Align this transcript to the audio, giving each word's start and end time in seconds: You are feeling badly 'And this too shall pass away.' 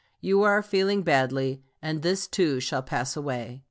You 0.19 0.41
are 0.41 0.63
feeling 0.63 1.03
badly 1.03 1.61
'And 1.79 2.01
this 2.01 2.25
too 2.27 2.59
shall 2.59 2.81
pass 2.81 3.15
away.' 3.15 3.59